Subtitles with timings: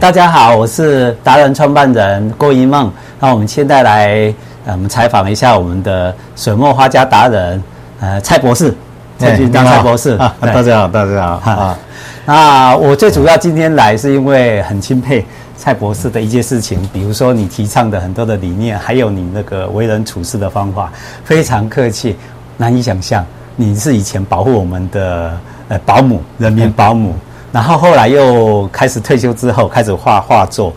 [0.00, 2.90] 大家好，我是达人创办人郭一梦。
[3.20, 4.34] 那我们现在来，
[4.64, 7.62] 呃，我们采访一下我们的水墨画家达人，
[8.00, 8.74] 呃，蔡博士，
[9.18, 10.16] 蔡俊刚蔡博士。
[10.16, 11.50] 啊，大家好，大家好。
[11.50, 11.78] 啊，
[12.24, 15.22] 那我最主要今天来是因为很钦佩
[15.54, 20.90] 蔡博士的一件事情，比如说你提倡的很多的理念，还有你那个为人处事的方法，
[21.24, 22.16] 非常客气，
[22.56, 23.22] 难以想象
[23.54, 25.38] 你是以前保护我们的
[25.68, 27.14] 呃保姆，人民保姆。
[27.52, 30.72] 然后后来又开始退休之后开始画画作，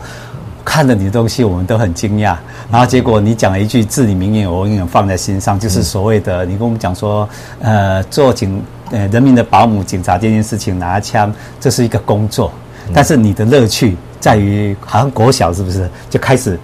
[0.64, 2.34] 看了你的东西我们都很惊讶。
[2.70, 7.28] 然后结果你讲了一句至理名言，我永远放在心上，就是所谓的你跟我们讲说，
[7.60, 8.60] 呃，做警
[8.90, 12.50] 呃人民的保姆、警察这件事情，拿枪这是一个工作，
[12.92, 16.58] 但是你的乐趣在于好像国小是不是就开始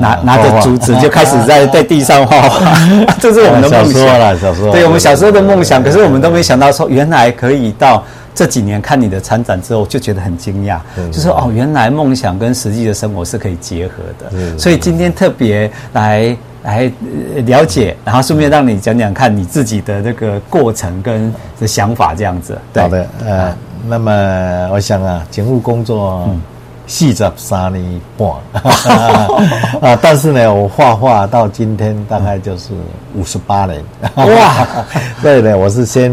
[0.00, 2.76] 拿拿着竹子就开始在在地上画画，
[3.20, 3.92] 这是我们的梦想。
[3.92, 4.72] 小时候了，小时候。
[4.72, 8.02] 对，我们小时候的梦想，可是我们都没想到说原来可以到。
[8.34, 10.78] 这几年看你的参展之后，就觉得很惊讶，
[11.10, 14.58] 就是哦，原来梦想跟实际的生活是可以结合的。
[14.58, 16.90] 所以今天特别来来
[17.44, 22.58] 了解，然后顺便让你讲讲看你自己的那个过程跟的想法这样子。
[22.74, 23.54] 好的，呃，
[23.86, 26.26] 那么我想啊，警务工作
[26.86, 28.28] 四十三年半
[29.82, 32.70] 啊，但是呢，我画画到今天大概就是
[33.14, 33.84] 五十八年。
[34.16, 34.66] 哇，
[35.22, 36.10] 对的，我是先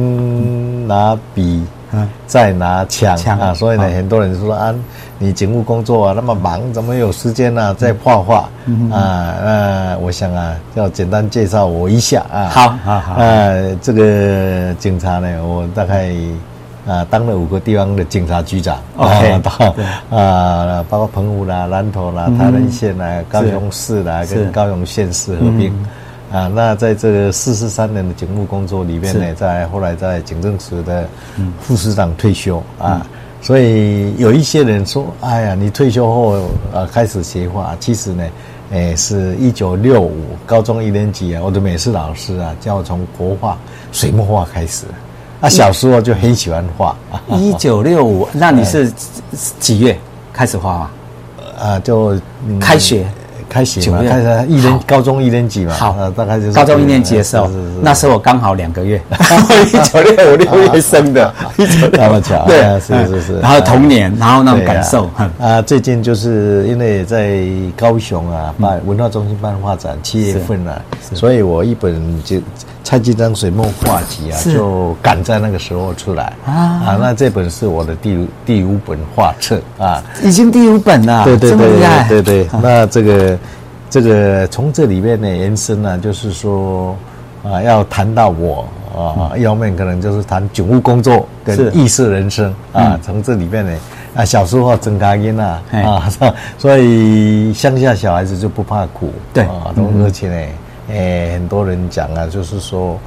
[0.88, 1.64] 拿笔。
[1.92, 4.74] 嗯，再拿枪啊，所以呢，很多人说啊，
[5.18, 7.74] 你警务工作啊那么忙，怎么有时间呢？
[7.74, 8.50] 在画画
[8.92, 9.36] 啊？
[9.44, 12.50] 那我想啊，要简单介绍我一下啊。
[12.50, 13.16] 好，好，好。
[13.16, 16.14] 呃，这个警察呢，我大概
[16.88, 18.78] 啊当了五个地方的警察局长。
[18.98, 19.76] OK，到
[20.16, 25.74] 啊，包括澎湖啦、南投啦、台南县啦、高雄市啦，跟高雄县市合并。
[26.32, 31.08] 啊，那在这个四十三年的警务工作里面呢，在后来在警政署的
[31.60, 33.06] 副市长退休啊，
[33.42, 36.34] 所以有一些人说，哎呀，你退休后
[36.72, 38.24] 啊开始学画，其实呢，
[38.72, 40.14] 诶，是一九六五
[40.46, 43.58] 高中一年级啊，我的美术老师啊，叫我从国画、
[43.92, 44.86] 水墨画开始，
[45.42, 46.96] 啊，小时候就很喜欢画。
[47.30, 48.94] 一九六五，那你 是
[49.60, 49.98] 几月
[50.32, 50.92] 开始画啊？
[51.60, 52.16] 啊，就
[52.60, 53.08] 开学。
[53.50, 57.50] 开学嘛，开始一年高中一年级嘛，好，大概就是高中一年级的时候，
[57.82, 59.02] 那时候我刚好两个月，
[59.74, 61.34] 一九六五六月生的，
[61.92, 67.42] 那么巧，对，是是是，然后童年，然后那种感受，啊，最近就是因为在
[67.76, 70.80] 高雄啊办文化中心办画展，七月份了，
[71.16, 72.38] 所以我一本就
[72.84, 76.34] 蔡继章水墨画集啊，就赶在那个时候出来。
[76.46, 76.54] 啊。
[76.86, 83.39] 啊，那这本是我的第第五本画册啊，已经第五本了，对对对对对， 那这个。
[83.90, 86.96] 这个从这里面呢延伸呢，就是说
[87.44, 93.00] 啊，要谈到我啊，一方面可能就是谈警务工作跟意识人生啊。
[93.02, 93.72] 从这里面呢
[94.16, 96.10] 啊，小时候真开心啊啊，
[96.58, 99.74] 所以乡下小孩子就不怕苦，对啊，
[100.04, 100.48] 而且呢，
[100.90, 103.00] 诶，很多人讲啊，就是说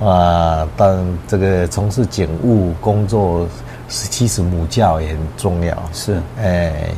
[0.00, 3.46] 啊，当这个从事警务工作，
[3.88, 6.92] 其实母教也很重要，是诶。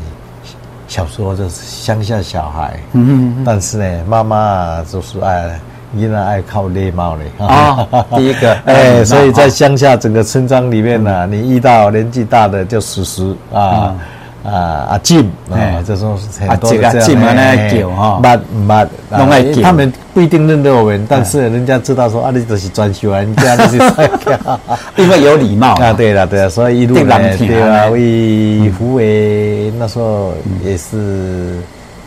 [0.91, 5.56] 小时候就是乡下小孩，嗯嗯嗯，但是呢，妈妈就是爱，
[5.97, 7.47] 依然爱靠猎猫嘞。
[7.47, 7.87] 啊，
[8.17, 13.95] 第一个，哎，所以在乡下整个村庄里面呢，你遇到年纪大的就死死啊
[14.43, 17.01] 啊阿进啊，这种很多这样的
[17.71, 18.87] 叫哈，妈妈，
[19.62, 24.11] 他们不一定认得我们，但是人家知道说啊，你都是专修啊，你这样子是，
[25.03, 25.75] 因为有礼貌。
[25.75, 29.71] 啊，对了对了，所以一路来对啊，为虎尾。
[29.79, 30.33] 那时候
[30.65, 31.59] 也是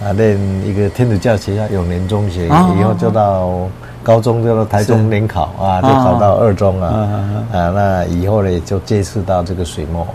[0.04, 0.36] 啊，念
[0.66, 3.68] 一个天主教学校永年中学，以后就到
[4.02, 7.10] 高中就到台中联考啊，就考到二中啊。
[7.52, 10.08] 啊，那以后呢就接触到这个水墨。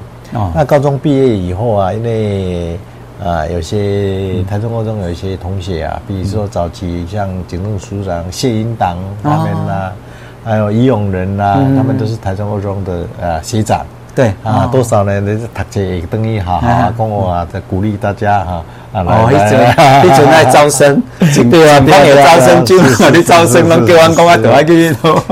[0.54, 2.78] 那高中毕业以后啊，因为
[3.24, 9.92] 啊有些台中高中有一些同学啊，比如说早期像警政署长谢英党他们呐，
[10.44, 13.84] 还有李永仁呐，他们都是台中高中的啊学长。
[14.14, 15.20] 对啊，多少呢？
[15.20, 21.00] 你读书也等于好好跟我啊，在鼓励大家哈啊来来，一直在招生，
[21.50, 24.88] 对啊，帮你招生，就你招生拢叫我讲啊，都爱去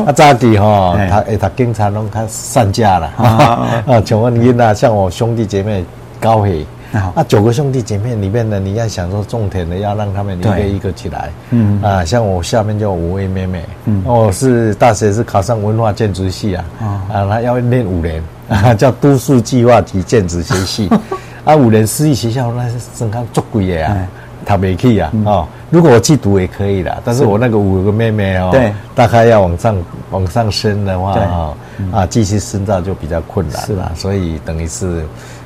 [0.06, 5.84] 啊，早期哈，他会，他警察拢较散架了啊，像我你那像我兄弟姐妹
[6.20, 18.22] 高黑啊，九个兄弟姐妹里面呢，你要想说重点的，要让他们一个一个起来，嗯啊，像我下面就五位妹妹，嗯，我是大学是考上文化建筑系啊，啊，他要念五年。
[18.48, 20.88] 啊， 叫都市计划及建筑学系，
[21.44, 23.96] 啊，五年私立学校那是真看足贵的啊，
[24.44, 29.76] 他没去啊，哦，如果我去读也可以的，但是我那个五个妹妹哦，对，大概要往上
[30.10, 31.54] 往上升的话，啊，
[31.92, 33.90] 啊，继续深造就比较困难，是吧？
[33.96, 35.04] 所以等于是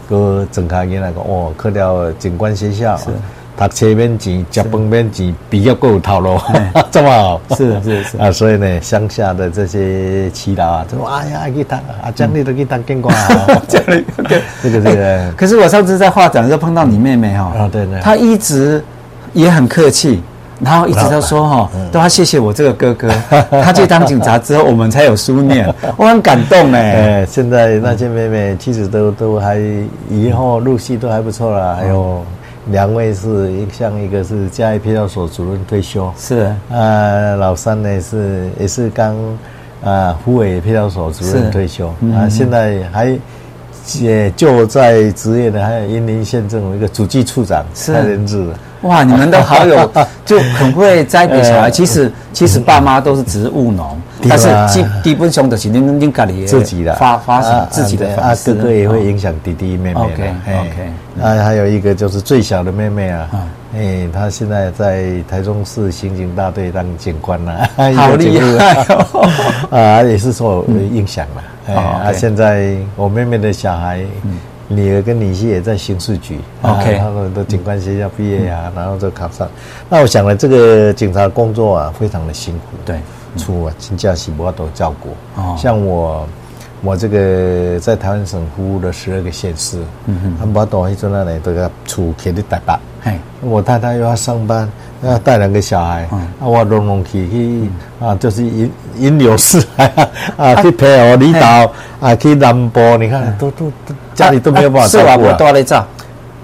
[0.09, 3.07] 哥整开给那个哦，科调警官学校，是
[3.69, 6.39] 读书免钱，吃饭免钱，比较够有套路，
[6.91, 14.05] 这么好，是是是啊，所以呢，乡下的这些耆老啊，就说哎呀，去当啊，这样你都去当警官啊， 这样
[14.63, 15.33] 这个这个。
[15.37, 18.83] 可是我上次在画展的时候碰到你妹妹哈，啊对对，她一直
[19.33, 20.23] 也很客气。
[20.63, 23.11] 然后一直都说哈，都要谢谢我这个哥哥，
[23.63, 25.67] 他去当警察之后，我们才有书念，
[25.97, 27.25] 我很感动哎。
[27.25, 29.57] 现在那些妹妹其实都都还
[30.11, 31.79] 以后入戏都还不错啦。
[31.81, 32.23] 还有
[32.67, 36.55] 两位是像一个是嘉义派出所主任退休，是。
[36.71, 39.17] 啊，老三呢是也是刚
[39.83, 43.19] 啊虎尾派出所主任退休啊，现在还
[43.99, 48.47] 也就在职业的还有云林县政府一个主计处长蔡仁志。
[48.83, 49.93] 哇，你们都好有，
[50.25, 51.69] 就很会栽培小孩。
[51.73, 58.09] 其实，其实爸妈都是植物农，但是基基本上都是您您家里自己的发发行自己的。
[58.17, 60.01] 啊，哥哥也会影响弟弟妹妹。
[60.01, 60.93] OK OK。
[61.23, 63.29] 啊，还有一个就是最小的妹妹啊，
[63.77, 69.29] 哎，她现在在台中市刑警大队当警官了，好 厉害哦！
[69.77, 71.43] 啊，也是受影响了。
[71.67, 74.03] 哎，啊，现在我妹妹的小孩。
[74.73, 79.49] 女儿跟女婿也在刑事局，OK，他们都警官学校毕业呀，然后就考上。
[79.89, 83.01] 那我想呢，这个警察工作啊，非常的辛苦，对，
[83.37, 85.11] 出啊，请假是我都照顾。
[85.35, 86.25] 哦，像我，
[86.83, 92.79] 我这个在台湾省服务的十二个县市，嗯哼，他们把东西做那里都要出去的代办。
[93.03, 94.69] 嘿，我太太又要上班。
[95.03, 96.63] 要带两个小孩，啊，我
[97.11, 99.91] 去去啊，就是引引流式 啊，
[100.37, 105.87] 啊，去陪我领导啊，去南部，你看都都都家里都没有办法照顾了一照，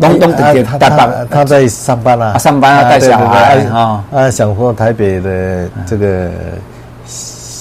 [0.00, 6.30] 东东的他他他在上班啊，上班啊，带小孩啊，啊，想说台北的这个。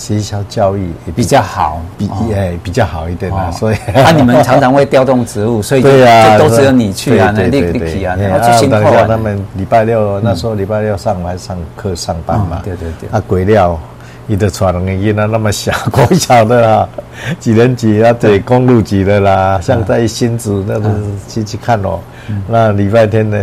[0.05, 5.89] 学校教育也比较好，比哎比较好一点啊，所以啊，你们常常会调动职务，所以都
[6.49, 9.05] 只有你去啊，那那那啊，然后就辛苦啊。
[9.07, 13.09] 他们礼拜六那时候礼拜六上来上课上班嘛，对对对。
[13.11, 13.79] 啊，鬼料，
[14.27, 16.89] 你的传人音啊那么小，国小的啦，
[17.39, 18.13] 几年级啊？
[18.13, 20.89] 对，公路级的啦，像在新竹那都
[21.27, 21.99] 去去看哦。
[22.47, 23.37] 那礼拜天呢？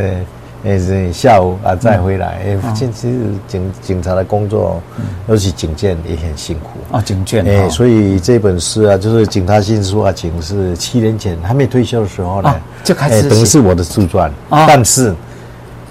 [0.64, 2.40] 哎，是下午啊，再回来。
[2.44, 3.08] 哎，其实
[3.48, 4.80] 警警察的工作，
[5.28, 7.02] 尤其警卷也很辛苦啊。
[7.02, 12.54] 警卷，哎，所以这本书啊，就是《警察新书啊，警是七年前还没退休的时候呢，
[12.84, 14.32] 就开始，等于是我的自传。
[14.48, 15.12] 但是，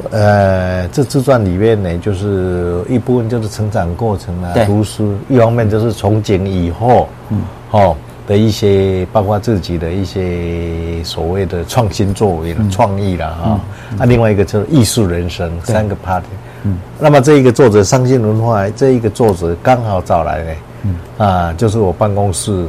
[0.10, 7.42] 呃，这自传里面呢，就是一部分就是成长过程啊，读书；一方面就是从警以后，嗯，
[7.72, 7.96] 哦。
[8.28, 13.60] 的一些，包括自己的一些所谓的创新作为的创意了哈，
[13.98, 16.22] 那另外一个就是艺术人生三个 part，
[16.64, 20.52] 嗯，那么这一个作者伤心文化这一个作者刚好找来呢，
[20.84, 20.96] 嗯。
[21.18, 22.66] 啊，就是我办公室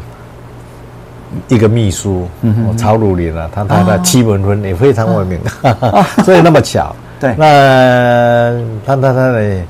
[1.49, 5.39] 一个秘书，嗯，曹鲁林啊，他他的七文分也非常闻名，
[6.25, 8.53] 所以那么巧，对，那
[8.85, 9.63] 他他他呢，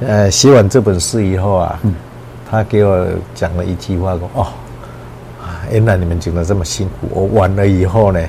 [0.00, 1.78] 呃，写完这本书以后啊，
[2.50, 4.46] 他给我讲了一句话说哦。
[5.70, 8.20] 原来你们警察这么辛苦，我完了以后呢，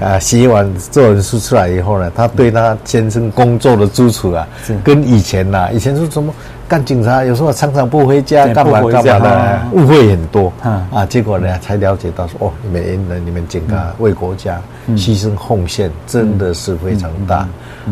[0.00, 4.46] 啊，写完作文书出来以后呢，他对他先生工作的支持啊，
[4.82, 6.32] 跟以前呐，以前是什么
[6.66, 14.60] 干警察，有时候常常不回家，干嘛干嘛的，误会很多，啊，结果呢才了解到说，哦，你们原来你们警察为国家
[14.90, 17.46] 牺牲奉献真的是非常大，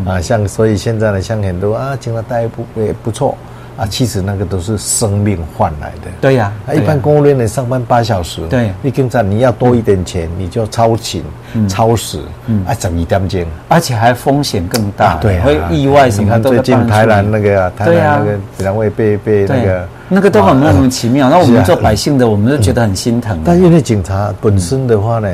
[0.07, 3.37] 啊，像所以现在呢，像很多啊，警察待遇不也不错。
[3.77, 6.11] 啊，其实那个都是生命换来的。
[6.21, 11.25] 对呀，一般公务员你上班八小时，对，你警察你要多一点钱，你就超勤、
[11.69, 16.25] 超时，嗯，啊，整一点钟，而且还风险更大，对，会意外什么。
[16.25, 21.31] 你看最近台南那个，台南那个两位被被那个，那个都很莫名其妙。
[21.31, 23.39] 那我们做百姓的，我们都觉得很心疼。
[23.45, 25.29] 但因为警察本身的话呢，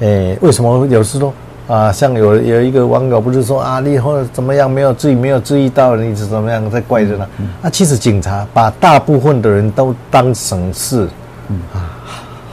[0.00, 1.32] 诶，为什么有时候？
[1.68, 7.28] 啊，像有有一个网友不是说啊，你或者怎么样没有注意没有注意到，你是怎么样在怪着呢？
[7.38, 11.08] 嗯嗯、啊，其实警察把大部分的人都当成是，
[11.48, 11.60] 嗯。
[11.72, 11.90] 啊，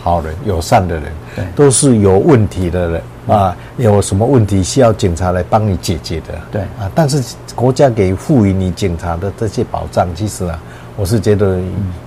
[0.01, 1.03] 好人友善的人，
[1.35, 6.61] 对，都是有问题的人啊，有什么问题需要警察来帮你解决的，对。
[6.61, 7.21] 啊，但是
[7.55, 10.59] 国家给赋予你警察的这些保障，其实啊。
[10.99, 11.57] 我是觉得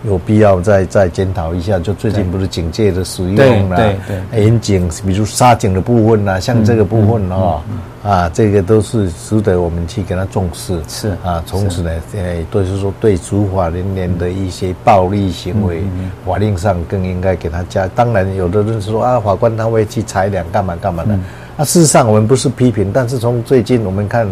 [0.04, 7.62] 有必要再再检讨一下，就最近不是警戒的使用啦，对对，严警，比如杀警的部分呐，像这个部分哦，
[8.04, 10.78] 啊，这个都是值得我们去给他重视。
[10.88, 15.82] 是啊，从此呢，诶，都是说对执法人员的一些暴力行为，
[16.26, 17.88] 法令上更应该给他加。
[17.94, 21.18] 当然，有的人说啊，法官他会去裁量干嘛干嘛的。
[21.56, 24.28] 啊，事实上我们不是批评，但是从最近我们看。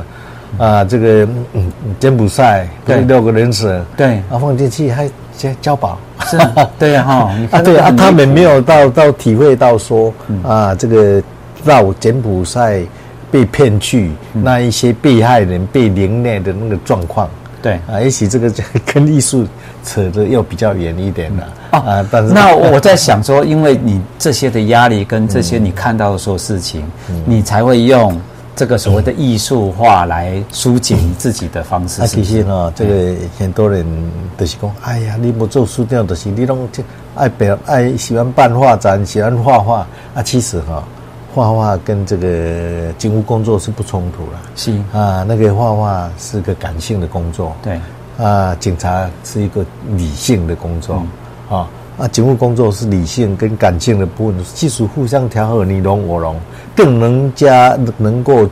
[0.59, 3.00] 啊，这个嗯，柬埔寨对。
[3.02, 4.16] 六个人死，对。
[4.30, 11.23] 啊，放进去还交交保，是啊，对呀哈， 啊对啊，他们没有到到体会到说啊，这个
[11.64, 12.83] 到柬埔寨
[13.30, 17.28] 被骗去，嗯、那一些被害人被凌虐的那个状况。
[17.62, 17.75] 对。
[17.90, 18.52] 啊，也许这个
[18.85, 19.47] 跟艺术
[19.85, 22.09] 扯得又比较远一点了、嗯、啊。
[22.11, 28.21] 但是那我在想说，因为你这些的压力跟这些你看到的所有事情，嗯、你才会用
[28.57, 32.02] 这个所谓的艺术化来疏解你自己的方式。
[32.02, 33.85] 啊，其实呢，这个很多人
[34.37, 36.69] 都是讲，哎呀，你不做书店的事，你拢
[37.14, 39.87] 爱表爱喜欢办画展，喜欢画画。
[40.14, 40.23] 啊。
[40.23, 40.83] 其实哈。
[41.33, 44.73] 画画跟这个警务工作是不冲突了，是。
[44.92, 47.80] 啊，那个画画是个感性的工作，对。
[48.19, 51.00] 啊，警察是一个理性的工作，
[51.49, 51.69] 嗯、啊
[52.00, 56.35] 啊，警务工作是理性跟感性的部分，技术互相调和，你侬我侬，
[56.75, 58.49] 更能加能够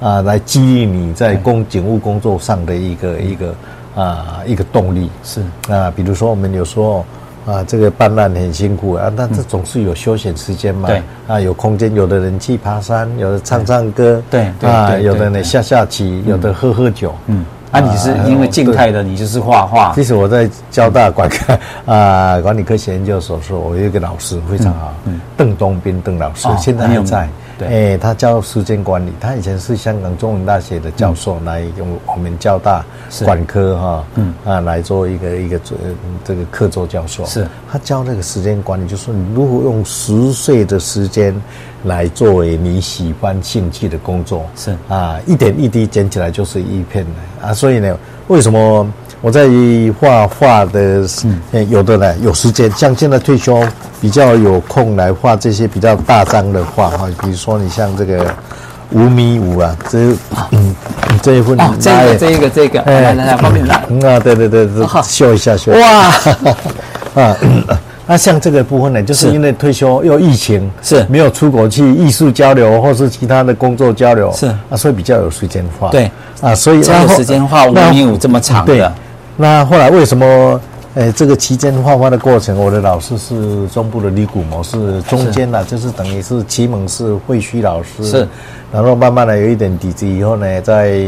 [0.00, 3.54] 啊来激励你在公警务工作上的一个一个
[3.94, 7.04] 啊一个动力，是啊，比如说我们有时候。
[7.46, 10.88] 啊，这个办案很辛苦啊，但这总是有休闲时间嘛。
[10.88, 17.14] 对啊，有空间，有的人去爬山，有的唱唱歌，对啊，有的呢下下棋，有的喝喝酒。
[17.26, 19.92] 嗯，啊，你是因为静态的，你就是画画。
[19.94, 24.92] 其实我在交大管科啊管理科学研究所说，我有一个老师非常好，
[25.36, 27.28] 邓东斌邓老师，现在还在。
[27.60, 32.82] 对，哎，他教时间管理，他以前是香港中文大学的教授，来用我们交大
[33.22, 35.76] 管科哈，嗯啊来做一个一个做
[36.24, 37.22] 这个客座教授。
[37.26, 41.38] 是，他教那个时间管理，就是你如何用十岁的时间
[41.84, 44.46] 来作为你喜欢兴趣的工作。
[44.56, 47.52] 是啊，一点一滴捡起来就是一片的啊。
[47.52, 47.94] 所以呢，
[48.28, 48.90] 为什么？
[49.22, 49.46] 我在
[50.00, 51.06] 画画的，
[51.52, 53.62] 嗯，有的呢，有时间，像现在退休
[54.00, 58.34] 比较有空来画这些比较大张的画哈，比如说你像这个
[58.92, 59.98] 五米五啊，这
[60.52, 60.74] 嗯
[61.20, 64.66] 这一份，哦，这个这个这个，来来来，方便来，嗯啊，对对对，
[65.04, 66.14] 秀一下秀，哇，
[67.22, 67.36] 啊，
[68.06, 71.04] 那像这个部分呢，就是因为退休又疫情，是。
[71.10, 74.46] 没有出国去艺术交流或是其他的工作交流，是。
[74.70, 76.10] 啊，所以比较有时间画，对。
[76.40, 78.90] 啊，所以才有时间画五米五这么长的。
[79.40, 80.60] 那后来为什么？
[80.96, 88.28] 诶，这个期间画画的过程，我的老师是中部的李古模，是中间呢，就是等于是启蒙是惠虚老师，是，
[88.72, 91.00] 然后慢慢的有一点底子以后呢，在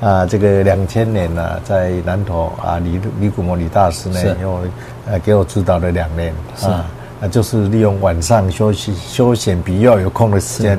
[0.00, 4.58] 啊这个两千年呢，在南投啊李李古模李大师呢，又
[5.06, 6.66] 呃给我指导了两年，是。
[6.66, 6.84] 啊，
[7.30, 10.76] 就是利用晚上休息休闲比较有空的时间，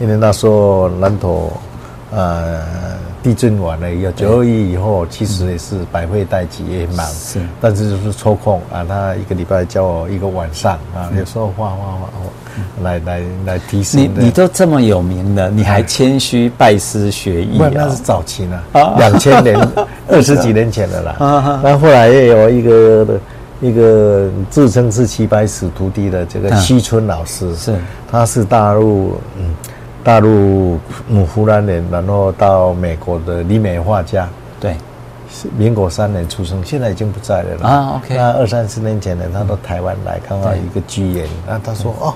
[0.00, 1.52] 因为那时候南投
[2.10, 2.60] 呃。
[3.22, 7.06] 地震完了以后，九二一以后，其实也是百废待举，也很忙。
[7.08, 12.08] 是，但是就是抽空啊，他一个礼拜叫我一个晚上啊，有时候画画画，
[12.82, 14.00] 来来来提升。
[14.00, 17.60] 你你都这么有名了，你还谦虚拜师学艺？
[17.60, 18.58] 啊，那是早期呢，
[18.96, 19.54] 两千年
[20.08, 21.16] 二十几年前的啦。
[21.62, 23.06] 那后来也有一个
[23.60, 27.76] 一个自称是齐白石徒弟的这个西村老师，是，
[28.10, 29.54] 他是大陆嗯。
[30.02, 30.78] 大陆
[31.08, 34.26] 嗯湖南人，然后到美国的李美画家，
[34.58, 34.74] 对，
[35.30, 37.68] 是民国三年出生，现在已经不在了啦。
[37.68, 38.16] 啊，OK。
[38.16, 42.14] 那二三十年前呢，他到台湾来，刚好一个机缘，啊，他说哦，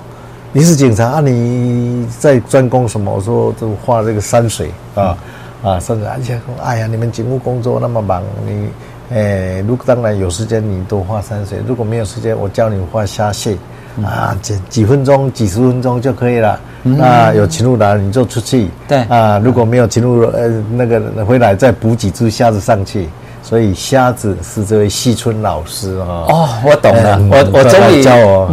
[0.51, 1.21] 你是警察啊？
[1.21, 3.13] 你在专攻什么？
[3.13, 5.15] 我说就画这个山水啊，
[5.63, 6.07] 啊山水。
[6.07, 8.67] 而且说，哎呀，你们警务工作那么忙，你，
[9.15, 13.55] 诶，如果当然有时间，你多画山水；如果没有时间，我教你画虾蟹。
[14.03, 16.59] 啊，几几分钟、几十分钟就可以了。
[16.83, 18.69] 嗯、那有禽流来，你就出去。
[18.87, 23.07] 对啊，如果没有勤务，呃，那个回来再补几只虾子上去。
[23.47, 26.25] 所以瞎子是这位西村老师啊。
[26.27, 28.03] 哦，我懂了，我我终于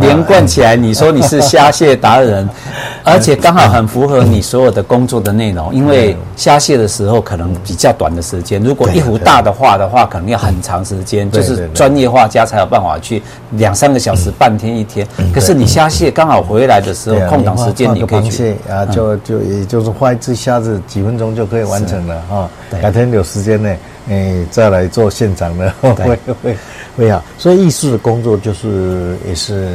[0.06, 0.76] 连贯起来。
[0.76, 2.46] 你说你是虾蟹达人，
[3.02, 5.74] 而且刚好很符合你所有的工作的内容。
[5.74, 13.22] 因为虾蟹的时候可能比较短的时间，如果一幅大的画的话，可能要很长时间，就是专业画家才有办法去
[13.52, 15.06] 两三个小时、半天一天。
[15.32, 22.46] 可是你虾蟹刚好回来的时候，空档时间你可以去啊，就就也就是画一只虾子，几分钟就可以完成了啊。
[22.82, 23.74] 改天有时间呢。
[24.08, 26.56] 哎，再来做现场的会会
[26.96, 29.68] 会啊，所以艺术的工作就是也是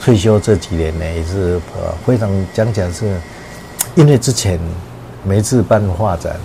[0.00, 3.16] 退休这几年呢，也是呃非常讲讲是，
[3.96, 4.60] 因为之前
[5.24, 6.36] 每次办画展、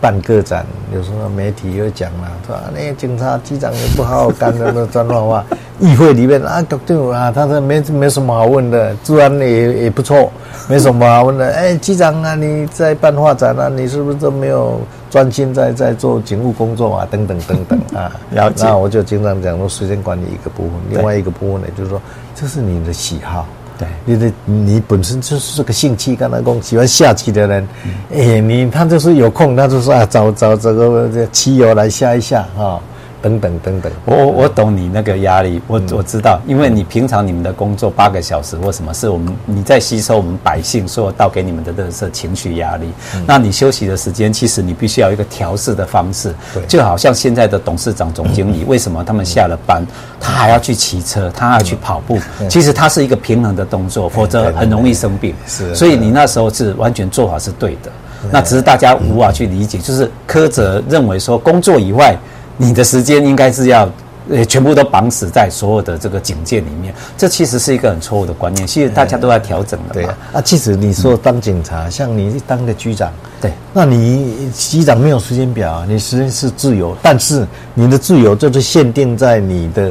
[0.00, 5.46] 办个展，有时候媒体又讲了，说那个警察局长也不好好干的那专画画，
[5.78, 10.32] 议会里面啊，对啊，他说没没什么好问的，治安也也不错，
[10.68, 11.46] 没什么好问的。
[11.52, 14.80] 哎，局长啊，你在办画展啊，你是不是都没有？
[15.10, 22.00] 专心在在做警务工作啊，等等等等啊， 然后那我就经常讲说，时间管理一个部分，另外一个部分呢，就是说，
[22.34, 27.68] 这是你的喜好，对，你的你本身就是这个兴趣，刚才讲喜欢下棋的人，
[28.14, 32.80] 哎，你他就是有空，他就说啊，找找这个这个棋友来下一下啊，
[33.22, 42.86] 等等等等，我我我懂你那个压力，我我知道，因为你平常你们的工作八个小时或什么，是我们你在吸收我们百姓所倒给你们的垃圾情绪压力。
[43.26, 46.34] 那你休息的时间，其实你必须要有一个调试的方式。
[46.54, 49.84] 对，就好像现在的董事长、总经理，为什么他们下了班，
[50.18, 52.18] 他还要去骑车，他还要去跑步？
[52.48, 55.34] 其实他是一个平衡的动作，否则很容易生病。
[55.46, 57.90] 是，所以你那时候是完全做法是对的。
[58.30, 62.16] 那只是大家无法去理解，就是柯哲认为说工作以外。
[62.60, 63.90] 你的时间应该是要，
[64.28, 68.66] 呃，全部都绑死在所有的这个警戒里面，这其实是一个很错误的观念。
[68.66, 69.94] 其实大家都在调整的。
[69.94, 79.90] 对啊，啊，其实你说当警察，嗯、像你当个局长，对，那你局长没有时间表，你时间是自由，但是你的自由就是限定在你的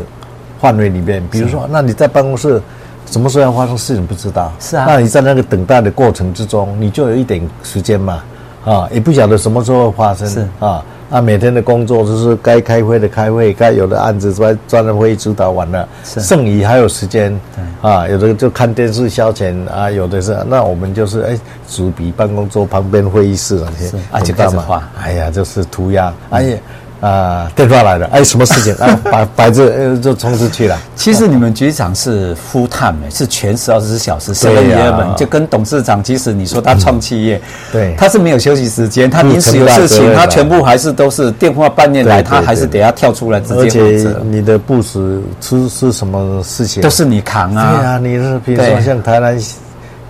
[0.62, 1.24] 范围里面。
[1.32, 2.62] 比如说，那你在办公室
[3.10, 8.24] 什么时候要发生事情不知道，是啊，那你在那个等待的过程之中，你就有一点时间嘛，
[8.72, 10.84] 啊，也不晓得什么时候发生，是啊。
[11.12, 17.34] 那，每天的工作就是该开会的开会，该有的案子专专人会议主导完了，剩余还有时间，
[17.82, 24.84] 啊，有的就看电视消遣啊，有的是，那我们就是哎，主笔办公桌旁边会议室那些，啊，就干嘛？
[25.02, 26.58] 哎呀，就是涂鸦，哎呀。
[27.02, 29.00] 啊，电话来了，哎，什么事情啊？
[29.10, 30.78] 把摆着，呃，就冲出去了。
[30.98, 37.42] 其实你们局长是 full time，是全十二十四小时，7-11就跟董事长，即使你说他创企业，
[37.72, 43.62] 对，他是没有休息时间，他临时有事情，他全部还是都是电话半夜来，他还是得要跳出来直接。
[43.62, 47.78] 而且你的部属出是什么事情，都是你扛啊。
[47.78, 49.40] 对啊，你是比如说像台南，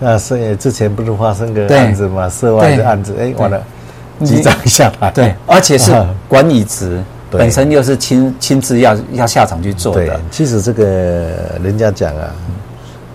[0.03, 3.62] 啊，是之前不是发生个案子嘛，涉外的案子，哎，完了。
[4.26, 5.92] 局长下来，对，而且是
[6.28, 10.20] 管理职，本身又是亲亲自要要下场去做的。
[10.32, 10.84] 其实这个
[11.64, 12.32] 人家讲啊，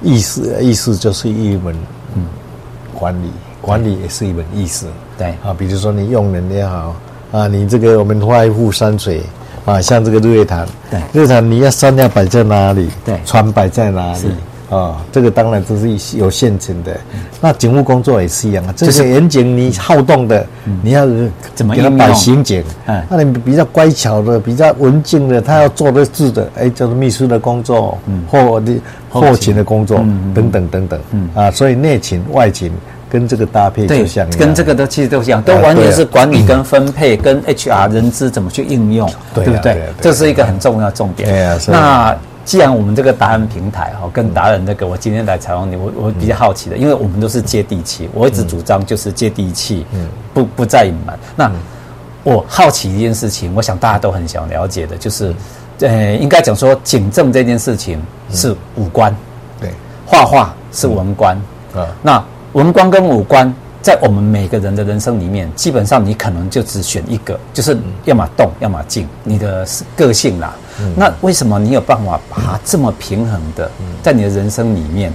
[0.02, 1.74] 艺术艺术就是一门
[2.14, 2.24] 嗯
[2.94, 3.30] 管理，
[3.60, 4.86] 管理也是一门意思。
[5.18, 6.94] 对啊，比如说你用人也好
[7.32, 9.22] 啊，你这个我们外户山水
[9.64, 12.88] 啊，像这个日月潭，对，日月潭你要山要摆在哪里？
[13.04, 14.30] 对，船摆在哪里？
[14.74, 16.92] 啊、哦，这个当然都是有现成的。
[17.12, 21.06] 嗯、那警务工作也是一样啊，这些员警你好动的，嗯、你要
[21.54, 22.64] 怎么给他摆刑警？
[22.86, 28.72] 嗯，那你比较乖巧的、比较文静的，他要做的事的，哎，叫做秘书的工作，嗯，或的
[29.08, 32.72] 后勤的工作，嗯、等等等等，嗯啊，所以内勤外勤
[33.08, 39.82] 跟这个搭配就像，跟这个都其实都像，都完全是管理跟分配跟 HR 人资怎么去应用，对不对？
[40.00, 41.56] 这是一个很重要重点。
[41.68, 42.16] 那。
[42.44, 49.86] 既然我们这个达人平台哈，跟达人那个，我今天来采访你，我我比较好奇的，因为我们都是接地气，我一直主张就是接地气，
[50.32, 51.18] 不不再隐瞒。
[51.34, 51.50] 那
[52.22, 55.34] 我好奇一件事情，我想大家都很想了解的，就是，
[55.80, 59.14] 呃，应该讲说警政这件事情是武官，
[59.60, 59.70] 对，
[60.06, 61.36] 画画是文官，
[61.74, 63.52] 啊，那文官跟武官。
[63.82, 67.76] 在我们每个人的人生里面，基本上你可能就只选一个，就是
[68.06, 70.56] 要么动，要么静，你的个性啦。
[70.80, 73.70] 嗯、那为什么你有办法把它这么平衡的
[74.02, 75.12] 在你的人生里面，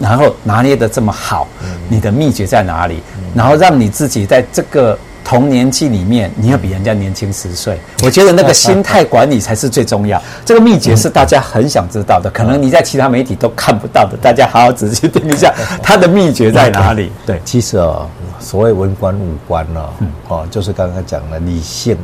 [0.00, 1.46] 然后拿捏的这么好？
[1.88, 3.02] 你的秘诀在哪里？
[3.34, 4.98] 然后让你自己在这个。
[5.24, 7.78] 同年纪里面，你要比人家年轻十岁。
[8.02, 10.20] 我觉得那个心态管理才是最重要。
[10.44, 14.18] 这个秘诀是大家很想知道的，可能你在其他媒体都看不到的。
[14.20, 17.12] 大家好好仔细听一下，它的秘诀在哪里？
[17.24, 18.06] 对，其实哦，
[18.40, 19.88] 所谓文官武官呢，
[20.26, 21.96] 哦，就是刚刚讲的理性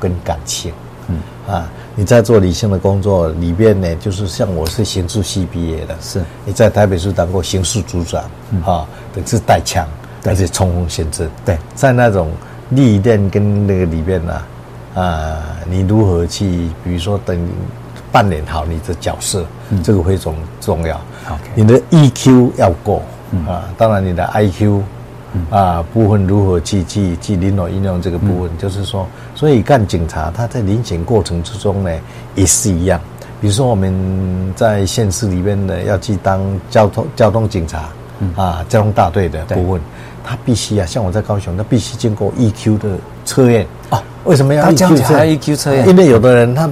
[0.00, 0.72] 跟感情。
[1.08, 8.22] 嗯啊，你在做理性的工作里边呢，就是像我是刑事系毕业的，是你在台北市当过刑事组长，
[8.64, 9.86] 啊，等于是带枪，
[10.24, 11.28] 而且冲锋陷阵。
[11.44, 12.30] 对，在那种。
[12.70, 14.42] 历练跟那个里面呢，
[14.94, 17.38] 啊，你如何去，比如说等
[18.10, 20.98] 扮演好你的角色，嗯、这个非常重要。
[21.54, 23.02] 你的 EQ 要够、
[23.32, 24.80] 嗯、啊，当然你的 IQ
[25.50, 31.90] 啊部分如何去去去领导应用这个部分，嗯、就是说，所以干警察他在临检过程之中呢
[32.34, 33.00] 也是一样。
[33.40, 33.92] 比如说我们
[34.56, 37.88] 在县市里面呢要去当交通交通警察，
[38.20, 39.80] 嗯、啊，交通大队的部分。
[40.26, 44.02] 他必须啊，像我在高雄，他必须经过 EQ 的测验啊。
[44.24, 45.86] 为什么要 EQ 测？EQ 测验？
[45.86, 46.66] 因为有的人他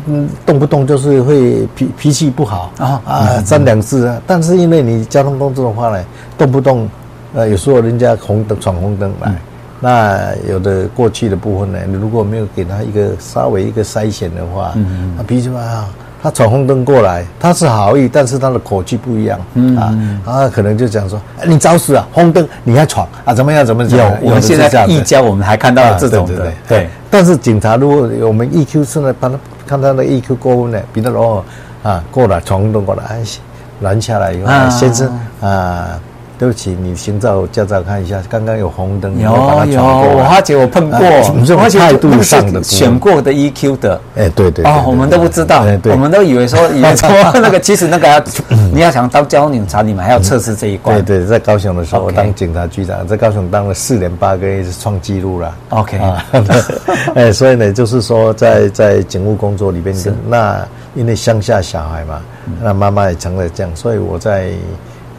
[0.46, 4.18] 动不动就是会脾脾气不好啊啊，三两次啊。
[4.26, 6.02] 但是因为你交通工作的话呢，
[6.38, 6.88] 动不动
[7.34, 9.32] 呃，有时候人家红灯闯红灯来，
[9.80, 15.86] 那有的过去的部分呢，你如果没有给他一个稍微一个筛选的话，嗯，他脾气嘛。
[16.24, 19.92] 他闯红灯过来，他是好意，但是他的口气不一样，嗯啊，
[20.24, 23.98] 他可能就讲说，哎，你找死啊，红灯你还闯啊，怎么样怎么样？
[23.98, 26.88] 有，我们现在一交我们还看到了这种的，对，对。
[27.10, 29.34] 但是警察如果我们 EQ 是呢，把他
[29.66, 31.44] 看他的 EQ 过分呢，比如说
[31.82, 33.20] 啊过来闯红灯过来，
[33.80, 36.00] 拦下来以后，先生啊，
[36.42, 40.98] 对不起，你行照驾照看一下，刚刚有红灯，有有，我发觉我碰过，
[41.70, 47.08] 态度上的选过的 EQ 的，哎，对对哦，我们都不知道，我们都以为说以为说
[47.40, 48.20] 那个，其实那个要
[48.72, 50.96] 你要想当交通警察，你们还要测试这一关。
[51.04, 55.54] 对对，在高雄的时候，我当警察局长，在高雄当了四年八个月，是创纪录了。
[55.68, 56.26] OK 啊，
[57.14, 59.94] 哎，所以呢，就是说在在警务工作里边，
[60.28, 60.60] 那
[60.96, 62.20] 因为乡下小孩嘛，
[62.60, 64.50] 那妈妈也常在这样，所以我在。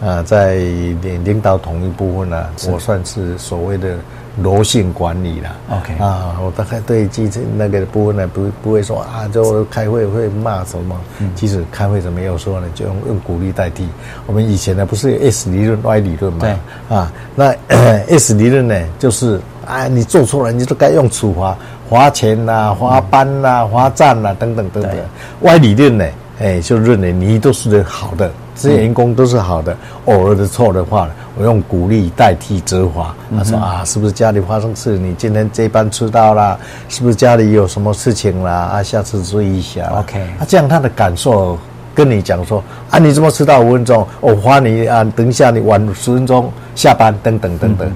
[0.03, 3.95] 啊，在领领导统一部分呢、啊，我算是所谓的
[4.41, 5.49] 柔性管理了。
[5.69, 10.99] OK 啊，我大概对基层那个部分呢，不不会说啊，就开会会骂什么。
[11.19, 12.67] 嗯，其实开会怎么没有说呢？
[12.75, 13.87] 就用用鼓励代替。
[14.25, 16.39] 我们以前呢，不是有 S 理论、Y 理论嘛？
[16.39, 16.97] 对。
[16.97, 17.55] 啊，那
[18.09, 21.55] S 理论呢，就是啊，你做错了，你就该用处罚，
[21.89, 24.93] 罚钱呐、啊，罚班呐、啊，罚站呐，等等等等。
[25.41, 26.05] Y 理论呢，
[26.39, 28.31] 哎，就认为你都是好的。
[28.55, 33.15] 这些员工都是好的，偶尔的错的话，我用鼓励代替责罚。
[33.35, 34.95] 他说啊，是不是家里发生事？
[34.95, 36.55] 你今天这班迟到啦，
[36.87, 38.51] 是不是家里有什么事情啦？
[38.51, 39.91] 啊，下次注意一下。
[39.97, 41.57] OK，啊，这样他的感受
[41.95, 44.05] 跟你讲说啊，你怎么迟到五分钟？
[44.21, 47.91] 我罚你啊，等一下你晚十分钟下班，等等等等。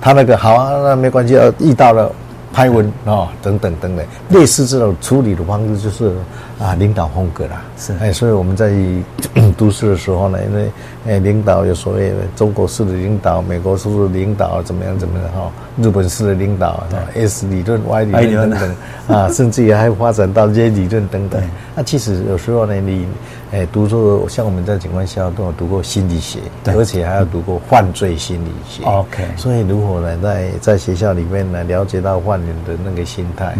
[0.00, 2.10] 他那个好啊，那没关系，遇到了。
[2.52, 6.12] 拍文啊、哦，等等等等，类似这种处理的方式就是
[6.60, 7.62] 啊，领导风格啦。
[7.78, 8.70] 是哎，所以我们在
[9.56, 10.70] 都市的时候呢，因为
[11.06, 15.50] 哎，领导有所谓的中国式的领导、美国式的领导，怎么样怎么样哈？
[15.80, 16.84] 日本式的领导
[17.14, 21.42] ，S 理论、Y 理论等等啊， 甚至于还发展到 J 理论等等。
[21.74, 23.06] 那其实有时候呢，你。
[23.52, 28.84] 哎，读书像我们在警官校都有读过心理学，对而且还要读过犯罪心理学。
[28.84, 33.52] OK，所以如果呢，在在学校里面呢，了解到犯人的那个心态，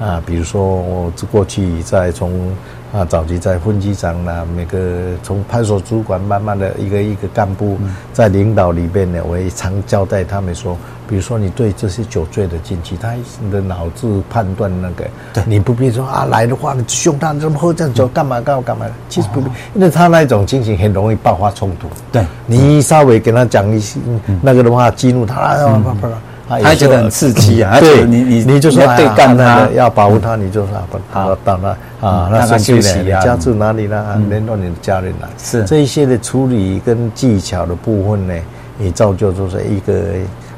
[0.00, 2.56] 嗯、啊，比如说我过去在从
[2.94, 4.78] 啊早期在分局长啦，每个
[5.20, 7.76] 从派出所主管慢慢的一个一个干部，
[8.12, 10.76] 在领导里边呢，我也常交代他们说。
[11.06, 13.12] 比如说，你对这些酒醉的进去，他
[13.52, 15.04] 的脑子判断那个，
[15.34, 18.86] 对你不必说啊，来的话你凶他，怎么喝这样酒干嘛干嘛干嘛？
[19.10, 21.88] 其实不必，因为他那种情形很容易爆发冲突。
[22.10, 24.00] 对，你稍微跟他讲一些
[24.40, 26.08] 那个的话，激怒他，他
[26.48, 27.78] 他觉得很刺激啊。
[27.80, 30.76] 对，你你你就说对干他，要保护他，你就说
[31.10, 31.68] 好，到那
[32.08, 34.22] 啊，那他休息啊，家住哪里呢？
[34.28, 35.28] 联络你的家人来。
[35.38, 38.34] 是这一些的处理跟技巧的部分呢，
[38.78, 39.92] 也造就就是一个。